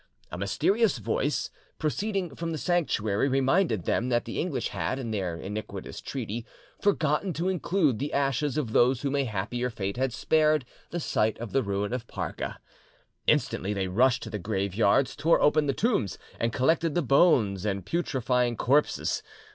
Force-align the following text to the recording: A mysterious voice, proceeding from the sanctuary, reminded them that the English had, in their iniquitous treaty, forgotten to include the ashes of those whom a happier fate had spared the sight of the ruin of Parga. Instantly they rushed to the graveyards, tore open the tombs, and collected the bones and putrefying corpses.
A 0.31 0.37
mysterious 0.39 0.97
voice, 0.97 1.51
proceeding 1.77 2.33
from 2.35 2.49
the 2.51 2.57
sanctuary, 2.57 3.29
reminded 3.29 3.85
them 3.85 4.09
that 4.09 4.25
the 4.25 4.39
English 4.39 4.69
had, 4.69 4.97
in 4.97 5.11
their 5.11 5.35
iniquitous 5.37 6.01
treaty, 6.01 6.43
forgotten 6.81 7.33
to 7.33 7.49
include 7.49 7.99
the 7.99 8.11
ashes 8.11 8.57
of 8.57 8.73
those 8.73 9.03
whom 9.03 9.15
a 9.15 9.25
happier 9.25 9.69
fate 9.69 9.97
had 9.97 10.11
spared 10.11 10.65
the 10.89 10.99
sight 10.99 11.37
of 11.37 11.51
the 11.51 11.61
ruin 11.61 11.93
of 11.93 12.07
Parga. 12.07 12.59
Instantly 13.27 13.73
they 13.75 13.87
rushed 13.87 14.23
to 14.23 14.31
the 14.31 14.39
graveyards, 14.39 15.15
tore 15.15 15.39
open 15.39 15.67
the 15.67 15.71
tombs, 15.71 16.17
and 16.39 16.51
collected 16.51 16.95
the 16.95 17.03
bones 17.03 17.63
and 17.63 17.85
putrefying 17.85 18.57
corpses. 18.57 19.21